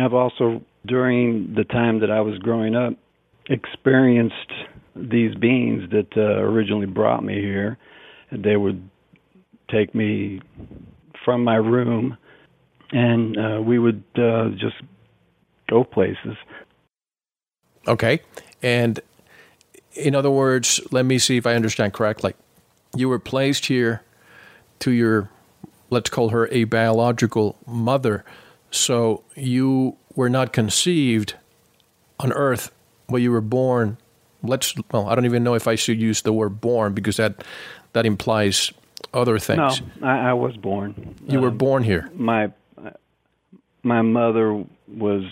I've 0.00 0.14
also, 0.14 0.62
during 0.86 1.54
the 1.54 1.64
time 1.64 2.00
that 2.00 2.10
I 2.10 2.20
was 2.20 2.38
growing 2.38 2.74
up, 2.74 2.94
experienced 3.46 4.52
these 4.94 5.34
beings 5.34 5.90
that 5.90 6.08
uh, 6.16 6.42
originally 6.42 6.86
brought 6.86 7.24
me 7.24 7.40
here. 7.40 7.78
They 8.32 8.56
would 8.56 8.88
take 9.70 9.94
me 9.94 10.40
from 11.24 11.44
my 11.44 11.56
room, 11.56 12.16
and 12.90 13.36
uh, 13.36 13.62
we 13.62 13.78
would 13.78 14.02
uh, 14.16 14.50
just 14.50 14.76
go 15.68 15.84
places. 15.84 16.36
Okay. 17.86 18.20
And 18.62 19.00
in 19.94 20.14
other 20.14 20.30
words, 20.30 20.80
let 20.90 21.04
me 21.04 21.18
see 21.18 21.36
if 21.36 21.46
I 21.46 21.54
understand 21.54 21.92
correctly. 21.92 22.34
You 22.96 23.08
were 23.08 23.18
placed 23.18 23.66
here 23.66 24.02
to 24.80 24.90
your, 24.90 25.30
let's 25.90 26.10
call 26.10 26.30
her 26.30 26.48
a 26.48 26.64
biological 26.64 27.56
mother. 27.66 28.24
So 28.70 29.22
you 29.34 29.96
were 30.14 30.28
not 30.30 30.52
conceived 30.52 31.34
on 32.20 32.32
earth, 32.32 32.70
but 33.08 33.16
you 33.16 33.30
were 33.32 33.40
born. 33.40 33.96
Let's, 34.42 34.74
well, 34.92 35.08
I 35.08 35.14
don't 35.14 35.24
even 35.24 35.42
know 35.42 35.54
if 35.54 35.66
I 35.66 35.74
should 35.74 36.00
use 36.00 36.22
the 36.22 36.32
word 36.32 36.60
born 36.60 36.92
because 36.94 37.16
that, 37.16 37.44
that 37.92 38.06
implies 38.06 38.72
other 39.14 39.38
things. 39.38 39.80
No, 40.00 40.06
I, 40.06 40.30
I 40.30 40.32
was 40.34 40.56
born. 40.56 41.14
You 41.26 41.40
were 41.40 41.48
Um, 41.48 41.58
born 41.58 41.82
here. 41.82 42.10
My 42.14 42.52
my 43.82 44.02
mother 44.02 44.64
was, 44.88 45.22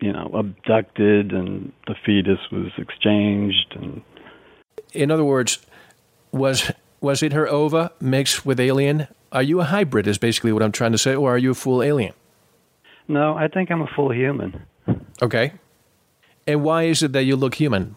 you 0.00 0.12
know, 0.12 0.30
abducted, 0.34 1.32
and 1.32 1.72
the 1.86 1.94
fetus 2.04 2.38
was 2.50 2.72
exchanged, 2.76 3.72
and 3.76 4.02
In 4.92 5.10
other 5.10 5.24
words, 5.24 5.64
was 6.32 6.70
was 7.00 7.22
it 7.22 7.32
her 7.32 7.48
ova 7.48 7.92
mixed 8.00 8.44
with 8.44 8.60
alien? 8.60 9.06
Are 9.32 9.42
you 9.42 9.60
a 9.60 9.64
hybrid? 9.64 10.06
Is 10.06 10.18
basically 10.18 10.52
what 10.52 10.62
I'm 10.62 10.72
trying 10.72 10.92
to 10.92 10.98
say, 10.98 11.14
or 11.14 11.30
are 11.34 11.38
you 11.38 11.52
a 11.52 11.54
full 11.54 11.82
alien? 11.82 12.12
No, 13.08 13.34
I 13.34 13.48
think 13.48 13.70
I'm 13.70 13.82
a 13.82 13.86
full 13.94 14.12
human 14.12 14.64
Okay. 15.22 15.52
And 16.46 16.62
why 16.62 16.84
is 16.84 17.02
it 17.02 17.12
that 17.12 17.24
you 17.24 17.36
look 17.36 17.54
human? 17.54 17.96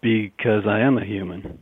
because 0.00 0.66
I 0.66 0.80
am 0.80 0.96
a 0.96 1.04
human. 1.04 1.58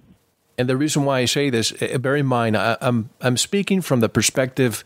And 0.56 0.68
the 0.68 0.76
reason 0.76 1.04
why 1.04 1.21
I 1.21 1.25
say 1.25 1.50
this, 1.50 1.73
uh, 1.82 1.99
bear 1.99 2.14
in 2.14 2.26
mind, 2.26 2.56
I, 2.56 2.76
I'm 2.80 3.11
I'm 3.21 3.37
speaking 3.37 3.80
from 3.80 4.00
the 4.00 4.09
perspective 4.09 4.85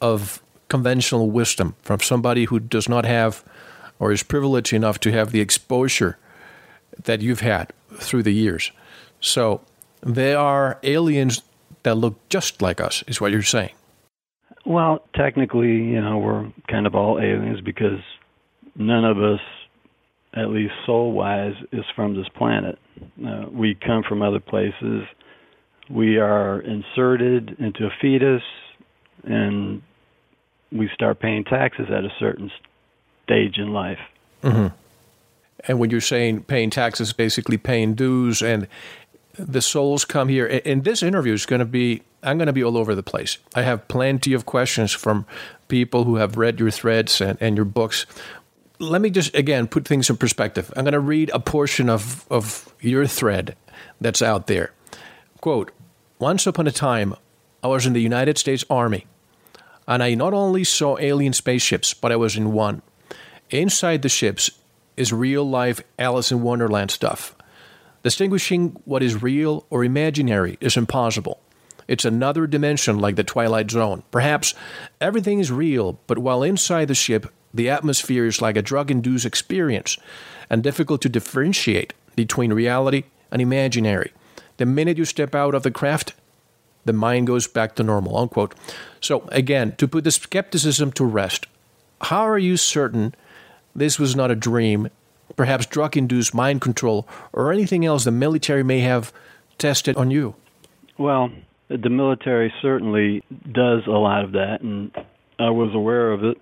of 0.00 0.42
conventional 0.68 1.30
wisdom, 1.30 1.74
from 1.82 2.00
somebody 2.00 2.44
who 2.44 2.58
does 2.60 2.88
not 2.88 3.04
have, 3.04 3.44
or 3.98 4.12
is 4.12 4.22
privileged 4.22 4.72
enough 4.72 4.98
to 5.00 5.12
have 5.12 5.30
the 5.30 5.40
exposure 5.40 6.16
that 7.04 7.20
you've 7.20 7.40
had 7.40 7.72
through 7.98 8.22
the 8.22 8.32
years. 8.32 8.72
So 9.20 9.60
there 10.00 10.38
are 10.38 10.78
aliens 10.82 11.42
that 11.82 11.96
look 11.96 12.16
just 12.30 12.62
like 12.62 12.80
us, 12.80 13.04
is 13.06 13.20
what 13.20 13.32
you're 13.32 13.42
saying. 13.42 13.72
Well, 14.68 15.02
technically, 15.14 15.68
you 15.68 15.98
know, 16.02 16.18
we're 16.18 16.52
kind 16.68 16.86
of 16.86 16.94
all 16.94 17.18
aliens 17.18 17.62
because 17.62 18.00
none 18.76 19.02
of 19.02 19.16
us, 19.16 19.40
at 20.34 20.50
least 20.50 20.74
soul 20.84 21.12
wise, 21.12 21.54
is 21.72 21.86
from 21.96 22.14
this 22.14 22.28
planet. 22.36 22.78
Uh, 23.26 23.46
we 23.50 23.74
come 23.74 24.02
from 24.06 24.20
other 24.20 24.40
places. 24.40 25.04
We 25.88 26.18
are 26.18 26.60
inserted 26.60 27.56
into 27.58 27.86
a 27.86 27.90
fetus 27.98 28.42
and 29.24 29.80
we 30.70 30.90
start 30.92 31.18
paying 31.18 31.44
taxes 31.44 31.86
at 31.88 32.04
a 32.04 32.10
certain 32.18 32.50
stage 33.24 33.56
in 33.56 33.72
life. 33.72 33.98
Mm-hmm. 34.42 34.74
And 35.66 35.78
when 35.78 35.88
you're 35.88 36.02
saying 36.02 36.42
paying 36.42 36.68
taxes, 36.68 37.14
basically 37.14 37.56
paying 37.56 37.94
dues, 37.94 38.42
and 38.42 38.68
the 39.38 39.62
souls 39.62 40.04
come 40.04 40.28
here. 40.28 40.60
And 40.64 40.84
this 40.84 41.02
interview 41.02 41.32
is 41.32 41.46
going 41.46 41.60
to 41.60 41.66
be, 41.66 42.02
I'm 42.22 42.38
going 42.38 42.46
to 42.46 42.52
be 42.52 42.64
all 42.64 42.76
over 42.76 42.94
the 42.94 43.02
place. 43.02 43.38
I 43.54 43.62
have 43.62 43.88
plenty 43.88 44.32
of 44.32 44.46
questions 44.46 44.92
from 44.92 45.26
people 45.68 46.04
who 46.04 46.16
have 46.16 46.36
read 46.36 46.60
your 46.60 46.70
threads 46.70 47.20
and, 47.20 47.38
and 47.40 47.56
your 47.56 47.64
books. 47.64 48.06
Let 48.78 49.00
me 49.00 49.10
just, 49.10 49.34
again, 49.34 49.66
put 49.66 49.86
things 49.86 50.10
in 50.10 50.16
perspective. 50.16 50.72
I'm 50.76 50.84
going 50.84 50.92
to 50.92 51.00
read 51.00 51.30
a 51.32 51.40
portion 51.40 51.88
of, 51.88 52.26
of 52.30 52.72
your 52.80 53.06
thread 53.06 53.56
that's 54.00 54.22
out 54.22 54.46
there. 54.46 54.72
Quote 55.40 55.72
Once 56.18 56.46
upon 56.46 56.66
a 56.66 56.72
time, 56.72 57.14
I 57.62 57.68
was 57.68 57.86
in 57.86 57.92
the 57.92 58.02
United 58.02 58.38
States 58.38 58.64
Army, 58.70 59.06
and 59.86 60.02
I 60.02 60.14
not 60.14 60.32
only 60.32 60.64
saw 60.64 60.96
alien 60.98 61.32
spaceships, 61.32 61.94
but 61.94 62.12
I 62.12 62.16
was 62.16 62.36
in 62.36 62.52
one. 62.52 62.82
Inside 63.50 64.02
the 64.02 64.08
ships 64.08 64.50
is 64.96 65.12
real 65.12 65.48
life 65.48 65.80
Alice 65.98 66.30
in 66.30 66.42
Wonderland 66.42 66.90
stuff. 66.90 67.34
Distinguishing 68.02 68.80
what 68.84 69.02
is 69.02 69.22
real 69.22 69.66
or 69.70 69.84
imaginary 69.84 70.56
is 70.60 70.76
impossible. 70.76 71.40
It's 71.88 72.04
another 72.04 72.46
dimension 72.46 72.98
like 72.98 73.16
the 73.16 73.24
Twilight 73.24 73.70
Zone. 73.70 74.02
Perhaps 74.10 74.54
everything 75.00 75.40
is 75.40 75.50
real, 75.50 75.98
but 76.06 76.18
while 76.18 76.42
inside 76.42 76.88
the 76.88 76.94
ship, 76.94 77.32
the 77.52 77.70
atmosphere 77.70 78.26
is 78.26 78.42
like 78.42 78.56
a 78.56 78.62
drug 78.62 78.90
induced 78.90 79.24
experience 79.24 79.96
and 80.50 80.62
difficult 80.62 81.00
to 81.02 81.08
differentiate 81.08 81.94
between 82.14 82.52
reality 82.52 83.04
and 83.30 83.40
imaginary. 83.40 84.12
The 84.58 84.66
minute 84.66 84.98
you 84.98 85.04
step 85.04 85.34
out 85.34 85.54
of 85.54 85.62
the 85.62 85.70
craft, 85.70 86.14
the 86.84 86.92
mind 86.92 87.26
goes 87.26 87.46
back 87.46 87.74
to 87.76 87.82
normal. 87.82 88.16
Unquote. 88.16 88.54
So, 89.00 89.26
again, 89.32 89.74
to 89.76 89.88
put 89.88 90.04
the 90.04 90.10
skepticism 90.10 90.92
to 90.92 91.04
rest, 91.04 91.46
how 92.02 92.22
are 92.22 92.38
you 92.38 92.56
certain 92.56 93.14
this 93.74 93.98
was 93.98 94.16
not 94.16 94.30
a 94.30 94.36
dream, 94.36 94.88
perhaps 95.36 95.66
drug 95.66 95.96
induced 95.96 96.34
mind 96.34 96.60
control, 96.60 97.06
or 97.32 97.52
anything 97.52 97.84
else 97.84 98.04
the 98.04 98.10
military 98.10 98.62
may 98.62 98.80
have 98.80 99.12
tested 99.58 99.96
on 99.96 100.10
you? 100.10 100.34
Well, 100.98 101.30
the 101.68 101.90
military 101.90 102.52
certainly 102.62 103.22
does 103.52 103.86
a 103.86 103.90
lot 103.90 104.24
of 104.24 104.32
that, 104.32 104.60
and 104.62 104.90
I 105.38 105.50
was 105.50 105.74
aware 105.74 106.12
of 106.12 106.24
it. 106.24 106.38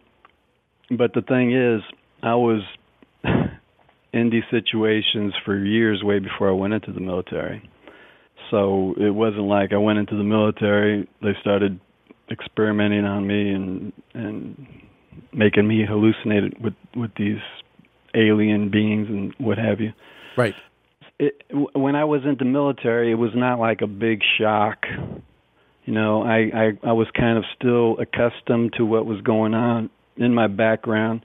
But 0.90 1.12
the 1.14 1.22
thing 1.22 1.52
is, 1.52 1.82
I 2.22 2.34
was 2.34 2.62
in 4.12 4.30
these 4.30 4.44
situations 4.50 5.34
for 5.44 5.56
years, 5.58 6.02
way 6.02 6.18
before 6.20 6.48
I 6.48 6.52
went 6.52 6.74
into 6.74 6.92
the 6.92 7.00
military. 7.00 7.68
So 8.50 8.94
it 8.96 9.10
wasn't 9.10 9.48
like 9.48 9.72
I 9.72 9.78
went 9.78 9.98
into 9.98 10.16
the 10.16 10.24
military, 10.24 11.08
they 11.20 11.34
started 11.40 11.80
experimenting 12.30 13.04
on 13.04 13.26
me 13.26 13.52
and 13.52 13.92
and 14.14 14.66
making 15.32 15.66
me 15.66 15.84
hallucinate 15.88 16.60
with 16.60 16.74
with 16.94 17.10
these 17.16 17.40
alien 18.16 18.70
beings 18.70 19.08
and 19.08 19.34
what 19.38 19.58
have 19.58 19.80
you. 19.80 19.92
Right. 20.36 20.54
It, 21.18 21.42
when 21.74 21.94
I 21.94 22.04
was 22.04 22.22
in 22.24 22.36
the 22.38 22.44
military, 22.44 23.12
it 23.12 23.16
was 23.16 23.32
not 23.34 23.58
like 23.58 23.80
a 23.80 23.86
big 23.86 24.20
shock. 24.38 24.84
You 25.84 25.94
know, 25.94 26.22
I, 26.22 26.50
I 26.54 26.88
I 26.88 26.92
was 26.92 27.06
kind 27.16 27.38
of 27.38 27.44
still 27.58 27.96
accustomed 27.98 28.74
to 28.76 28.84
what 28.84 29.06
was 29.06 29.20
going 29.20 29.54
on 29.54 29.88
in 30.16 30.34
my 30.34 30.48
background. 30.48 31.24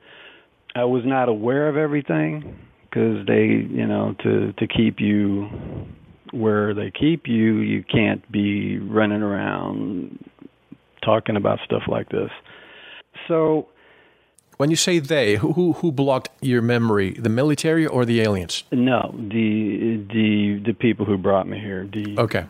I 0.75 0.85
was 0.85 1.03
not 1.05 1.27
aware 1.27 1.67
of 1.67 1.75
everything 1.75 2.57
because 2.83 3.25
they, 3.25 3.45
you 3.45 3.87
know, 3.87 4.15
to 4.23 4.53
to 4.53 4.67
keep 4.67 4.99
you 4.99 5.49
where 6.31 6.73
they 6.73 6.91
keep 6.91 7.27
you, 7.27 7.57
you 7.57 7.83
can't 7.83 8.29
be 8.31 8.79
running 8.79 9.21
around 9.21 10.23
talking 11.03 11.35
about 11.35 11.59
stuff 11.65 11.83
like 11.87 12.09
this. 12.09 12.29
So, 13.27 13.67
when 14.61 14.69
you 14.69 14.75
say 14.75 14.99
they, 14.99 15.37
who 15.37 15.73
who 15.73 15.91
blocked 15.91 16.29
your 16.39 16.61
memory, 16.61 17.13
the 17.13 17.29
military 17.29 17.87
or 17.87 18.05
the 18.05 18.21
aliens? 18.21 18.63
No, 18.71 19.11
the 19.17 20.05
the 20.15 20.61
the 20.67 20.73
people 20.73 21.03
who 21.03 21.17
brought 21.17 21.47
me 21.47 21.57
here, 21.59 21.89
the 21.91 22.15
okay. 22.19 22.45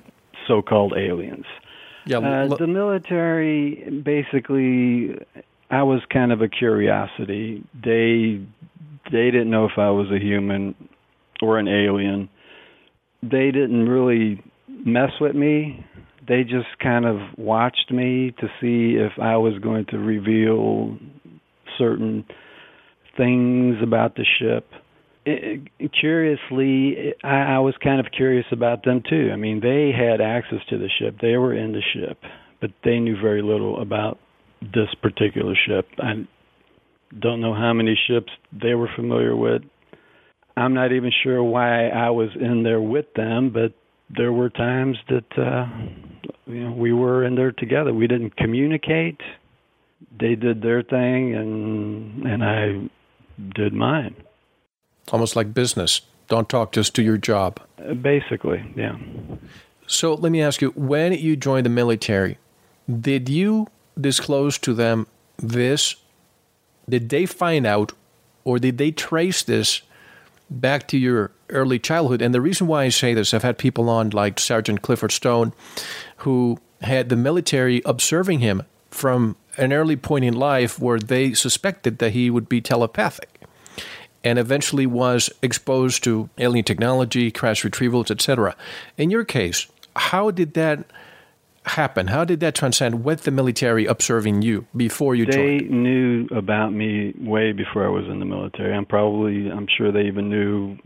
so-called 0.45 0.93
aliens. 0.97 1.45
Yeah, 2.06 2.17
uh, 2.17 2.52
l- 2.52 2.58
the 2.58 2.67
military 2.67 3.89
basically 4.04 5.15
I 5.69 5.84
was 5.84 6.02
kind 6.12 6.34
of 6.34 6.41
a 6.41 6.50
curiosity. 6.50 7.63
They 7.74 8.45
they 9.10 9.28
didn't 9.32 9.50
know 9.50 9.65
if 9.65 9.78
I 9.78 9.91
was 9.91 10.12
a 10.12 10.19
human 10.19 10.76
or 11.41 11.60
an 11.60 11.69
alien. 11.69 12.30
They 13.24 13.52
didn't 13.52 13.88
really 13.88 14.43
mess 14.67 15.13
with 15.21 15.34
me. 15.34 15.86
They 16.28 16.43
just 16.43 16.71
kind 16.84 17.06
of 17.06 17.17
watched 17.38 17.89
me 17.89 18.34
to 18.41 18.47
see 18.60 18.97
if 19.00 19.13
I 19.17 19.38
was 19.38 19.58
going 19.60 19.86
to 19.91 19.97
reveal 19.97 20.97
certain 21.82 22.26
things 23.17 23.78
about 23.82 24.15
the 24.15 24.26
ship. 24.39 24.70
It, 25.26 25.70
curiously, 26.00 27.13
I, 27.24 27.56
I 27.56 27.60
was 27.60 27.76
kind 27.84 28.00
of 28.00 28.12
curious 28.15 28.46
about 28.52 28.84
them 28.86 29.02
too. 29.08 29.30
I 29.32 29.36
mean, 29.36 29.60
they 29.60 29.91
had 29.96 30.22
access 30.22 30.60
to 30.70 30.78
the 30.78 30.89
ship. 31.00 31.17
They 31.22 31.38
were 31.38 31.54
in 31.54 31.74
the 31.74 31.82
ship, 31.94 32.17
but 32.60 32.72
they 32.84 33.00
knew 33.00 33.20
very 33.22 33.41
little 33.41 33.82
about 33.82 34.20
this 34.62 34.89
particular 35.02 35.56
ship. 35.67 35.88
I 36.00 36.28
don't 37.20 37.41
know 37.41 37.54
how 37.54 37.74
many 37.74 37.98
ships 38.08 38.32
they 38.52 38.74
were 38.74 38.89
familiar 38.96 39.36
with. 39.36 39.63
I'm 40.56 40.74
not 40.74 40.91
even 40.91 41.12
sure 41.24 41.44
why 41.44 41.88
I 41.88 42.10
was 42.10 42.30
in 42.39 42.63
there 42.63 42.82
with 42.82 43.06
them, 43.15 43.52
but 43.54 43.74
there 44.15 44.32
were 44.32 44.50
times 44.50 44.98
that 45.08 45.38
uh 45.38 45.65
you 46.46 46.65
know 46.65 46.72
we 46.72 46.94
were 46.94 47.24
in 47.24 47.36
there 47.36 47.52
together. 47.52 47.94
We 47.94 48.08
didn't 48.08 48.36
communicate. 48.36 49.22
They 50.17 50.35
did 50.35 50.61
their 50.61 50.83
thing 50.83 51.35
and 51.35 52.25
and 52.25 52.43
I 52.43 52.89
did 53.55 53.73
mine. 53.73 54.15
Almost 55.11 55.35
like 55.35 55.53
business. 55.53 56.01
Don't 56.27 56.47
talk, 56.47 56.71
just 56.71 56.93
do 56.93 57.01
your 57.01 57.17
job. 57.17 57.59
Uh, 57.77 57.93
basically, 57.93 58.63
yeah. 58.75 58.95
So 59.87 60.13
let 60.13 60.31
me 60.31 60.41
ask 60.41 60.61
you 60.61 60.69
when 60.69 61.11
you 61.13 61.35
joined 61.35 61.65
the 61.65 61.69
military, 61.69 62.37
did 62.87 63.27
you 63.27 63.67
disclose 63.99 64.57
to 64.59 64.73
them 64.73 65.07
this? 65.37 65.95
Did 66.87 67.09
they 67.09 67.25
find 67.25 67.65
out 67.65 67.91
or 68.43 68.59
did 68.59 68.77
they 68.77 68.91
trace 68.91 69.43
this 69.43 69.81
back 70.49 70.87
to 70.89 70.97
your 70.97 71.31
early 71.49 71.79
childhood? 71.79 72.21
And 72.21 72.33
the 72.33 72.41
reason 72.41 72.67
why 72.67 72.83
I 72.83 72.89
say 72.89 73.13
this, 73.13 73.33
I've 73.33 73.43
had 73.43 73.57
people 73.57 73.89
on 73.89 74.11
like 74.11 74.39
Sergeant 74.39 74.81
Clifford 74.81 75.11
Stone 75.11 75.53
who 76.17 76.59
had 76.81 77.09
the 77.09 77.15
military 77.15 77.81
observing 77.85 78.39
him 78.39 78.63
from 78.91 79.36
an 79.58 79.73
early 79.73 79.95
point 79.95 80.25
in 80.25 80.34
life 80.34 80.80
where 80.80 80.99
they 80.99 81.34
suspected 81.34 81.97
that 81.99 82.12
he 82.12 82.30
would 82.30 82.47
be 82.47 82.62
telepathic 82.62 83.41
and 84.23 84.38
eventually 84.38 84.86
was 84.86 85.30
exposed 85.41 86.04
to 86.04 86.30
alien 86.38 86.63
technology, 86.63 87.32
crash 87.32 87.63
retrievals, 87.63 88.12
etc. 88.12 88.56
In 88.97 89.10
your 89.10 89.23
case, 89.23 89.67
how 89.95 90.32
did 90.32 90.54
that 90.54 90.86
happen? 91.65 92.08
How 92.08 92.25
did 92.25 92.39
that 92.41 92.56
transcend 92.56 93.04
with 93.04 93.23
the 93.23 93.32
military 93.32 93.86
observing 93.86 94.41
you 94.41 94.67
before 94.75 95.15
you 95.15 95.25
they 95.25 95.32
joined? 95.32 95.60
They 95.62 95.75
knew 95.75 96.27
about 96.36 96.71
me 96.71 97.13
way 97.19 97.51
before 97.51 97.86
I 97.86 97.89
was 97.89 98.06
in 98.06 98.19
the 98.19 98.25
military. 98.25 98.73
I'm 98.73 98.86
probably, 98.86 99.49
I'm 99.49 99.67
sure 99.77 99.91
they 99.91 100.06
even 100.06 100.30
knew 100.30 100.77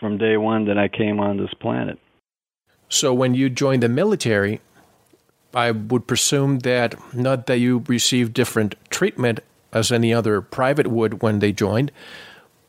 from 0.00 0.18
day 0.18 0.36
one 0.36 0.66
that 0.66 0.78
I 0.78 0.88
came 0.88 1.20
on 1.20 1.36
this 1.36 1.52
planet. 1.60 1.98
So 2.88 3.12
when 3.12 3.34
you 3.34 3.50
joined 3.50 3.82
the 3.82 3.88
military, 3.88 4.60
I 5.54 5.70
would 5.70 6.06
presume 6.06 6.60
that 6.60 6.94
not 7.14 7.46
that 7.46 7.58
you 7.58 7.84
received 7.88 8.34
different 8.34 8.74
treatment 8.90 9.40
as 9.72 9.90
any 9.92 10.12
other 10.12 10.40
private 10.40 10.86
would 10.86 11.22
when 11.22 11.38
they 11.38 11.52
joined, 11.52 11.90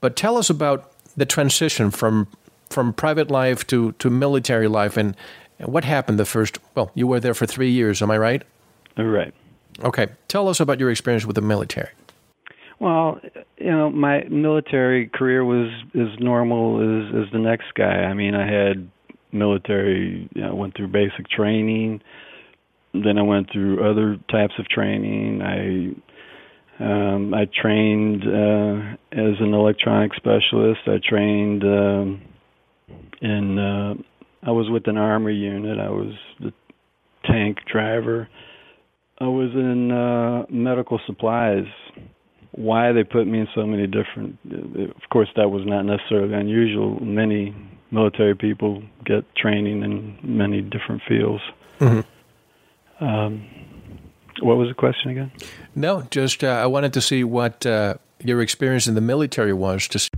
but 0.01 0.15
tell 0.15 0.37
us 0.37 0.49
about 0.49 0.91
the 1.15 1.25
transition 1.25 1.91
from 1.91 2.27
from 2.69 2.93
private 2.93 3.31
life 3.31 3.65
to, 3.65 3.93
to 3.93 4.11
military 4.11 4.67
life 4.67 4.95
and, 4.95 5.17
and 5.57 5.73
what 5.73 5.83
happened 5.83 6.19
the 6.19 6.25
first 6.25 6.59
well, 6.75 6.91
you 6.93 7.07
were 7.07 7.19
there 7.19 7.33
for 7.33 7.47
three 7.47 7.71
years, 7.71 8.01
am 8.01 8.11
I 8.11 8.17
right? 8.17 8.43
Right. 8.95 9.33
Okay. 9.83 10.07
Tell 10.27 10.47
us 10.47 10.59
about 10.59 10.79
your 10.79 10.91
experience 10.91 11.25
with 11.25 11.35
the 11.35 11.41
military. 11.41 11.89
Well, 12.79 13.19
you 13.57 13.71
know, 13.71 13.89
my 13.89 14.23
military 14.29 15.07
career 15.07 15.43
was 15.43 15.69
as 15.95 16.19
normal 16.19 16.79
as 16.79 17.25
as 17.25 17.31
the 17.31 17.39
next 17.39 17.73
guy. 17.75 18.03
I 18.03 18.13
mean, 18.13 18.35
I 18.35 18.49
had 18.49 18.89
military, 19.31 20.29
you 20.33 20.41
know, 20.41 20.55
went 20.55 20.75
through 20.75 20.87
basic 20.87 21.27
training, 21.29 22.01
then 22.93 23.17
I 23.17 23.21
went 23.21 23.51
through 23.51 23.89
other 23.89 24.17
types 24.31 24.53
of 24.57 24.67
training. 24.67 25.41
I 25.41 25.95
um, 26.81 27.33
I 27.33 27.45
trained 27.61 28.23
uh, 28.23 28.95
as 29.11 29.35
an 29.41 29.53
electronic 29.53 30.13
specialist. 30.15 30.81
I 30.87 30.97
trained 31.07 31.63
um, 31.63 32.21
in. 33.21 33.59
Uh, 33.59 33.93
I 34.41 34.51
was 34.51 34.69
with 34.69 34.87
an 34.87 34.97
army 34.97 35.33
unit. 35.35 35.77
I 35.77 35.89
was 35.89 36.13
the 36.39 36.53
tank 37.25 37.57
driver. 37.71 38.29
I 39.19 39.25
was 39.25 39.51
in 39.53 39.91
uh, 39.91 40.45
medical 40.49 40.99
supplies. 41.05 41.65
Why 42.51 42.93
they 42.93 43.03
put 43.03 43.27
me 43.27 43.39
in 43.41 43.47
so 43.53 43.65
many 43.65 43.85
different? 43.85 44.39
Of 44.45 45.09
course, 45.11 45.27
that 45.35 45.49
was 45.49 45.63
not 45.65 45.83
necessarily 45.83 46.33
unusual. 46.33 46.99
Many 46.99 47.53
military 47.91 48.35
people 48.35 48.81
get 49.05 49.23
training 49.35 49.83
in 49.83 50.17
many 50.23 50.61
different 50.61 51.01
fields. 51.07 51.43
Mm-hmm. 51.79 51.99
Um, 52.99 53.45
what 54.41 54.57
was 54.57 54.69
the 54.69 54.73
question 54.73 55.11
again? 55.11 55.31
No, 55.75 56.03
just 56.09 56.43
uh, 56.43 56.47
I 56.47 56.65
wanted 56.67 56.93
to 56.93 57.01
see 57.01 57.23
what 57.23 57.65
uh, 57.65 57.95
your 58.23 58.41
experience 58.41 58.87
in 58.87 58.95
the 58.95 59.01
military 59.01 59.53
was. 59.53 59.87
Just 59.87 60.09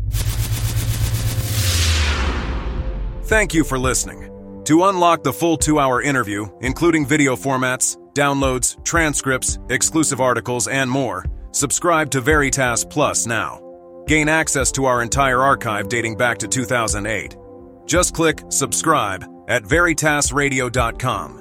thank 3.24 3.54
you 3.54 3.64
for 3.64 3.80
listening. 3.80 4.28
To 4.66 4.86
unlock 4.86 5.24
the 5.24 5.34
full 5.34 5.58
two 5.58 5.80
hour 5.80 6.02
interview, 6.02 6.48
including 6.62 7.06
video 7.06 7.36
formats, 7.36 7.98
downloads, 8.14 8.84
transcripts, 8.86 9.60
exclusive 9.70 10.22
articles, 10.22 10.68
and 10.68 10.90
more, 10.90 11.26
subscribe 11.52 12.12
to 12.12 12.22
Veritas 12.22 12.86
Plus 12.86 13.26
now. 13.26 13.60
Gain 14.08 14.30
access 14.30 14.72
to 14.74 14.86
our 14.86 15.02
entire 15.02 15.42
archive 15.42 15.90
dating 15.90 16.18
back 16.18 16.38
to 16.40 16.48
2008. 16.48 17.38
Just 17.86 18.14
click 18.14 18.42
subscribe 18.50 19.26
at 19.48 19.64
veritasradio.com. 19.64 21.41